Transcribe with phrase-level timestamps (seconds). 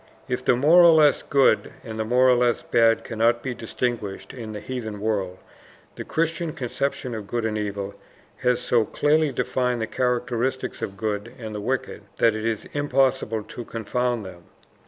[0.27, 4.33] If the more or less good, and the more or less bad cannot be distinguished
[4.33, 5.37] in the heathen world,
[5.95, 7.93] the Christian conception of good and evil
[8.37, 12.67] has so clearly defined the characteristics of the good and the wicked, that it is
[12.73, 14.45] impossible to confound them.